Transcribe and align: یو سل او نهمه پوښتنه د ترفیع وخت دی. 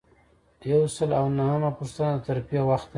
یو 0.71 0.81
سل 0.95 1.09
او 1.19 1.25
نهمه 1.37 1.71
پوښتنه 1.77 2.11
د 2.15 2.19
ترفیع 2.27 2.61
وخت 2.69 2.87
دی. 2.87 2.89